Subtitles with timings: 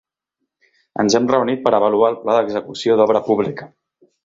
[1.03, 3.71] Ens hem reunit per avaluar el Pla d'Execució d'Obra Pública.